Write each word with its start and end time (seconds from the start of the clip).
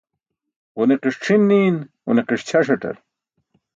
Ġuniqi̇ṣ 0.77 1.15
c̣ʰin 1.23 1.43
niin 1.49 1.75
ġuniqiṣ 2.05 2.41
ćʰaṣatar 2.47 2.95